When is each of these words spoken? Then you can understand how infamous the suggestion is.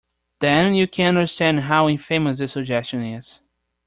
Then 0.39 0.73
you 0.73 0.87
can 0.87 1.09
understand 1.15 1.59
how 1.59 1.87
infamous 1.87 2.39
the 2.39 2.47
suggestion 2.47 3.03
is. 3.05 3.39